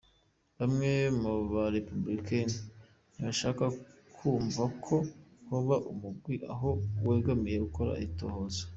Bamwe 0.57 0.91
mu 1.21 1.33
ba 1.51 1.63
républicains 1.75 2.55
ntibashaka 3.13 3.65
kwumva 4.15 4.63
ko 4.85 4.95
hoba 5.49 5.75
umurwi 5.91 6.35
ataho 6.37 6.69
wegamiye 7.07 7.57
wokora 7.63 7.93
itohoza. 8.07 8.63